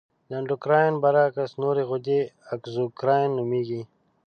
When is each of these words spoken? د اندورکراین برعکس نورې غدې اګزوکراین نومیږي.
د 0.27 0.31
اندورکراین 0.39 0.93
برعکس 1.03 1.51
نورې 1.63 1.83
غدې 1.89 2.21
اګزوکراین 2.53 3.29
نومیږي. 3.37 3.81